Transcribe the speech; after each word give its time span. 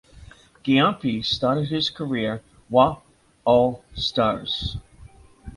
Gyamfi 0.63 1.23
started 1.23 1.67
his 1.67 1.91
career 1.91 2.41
Wa 2.71 3.01
All 3.45 3.83
Stars. 3.93 4.77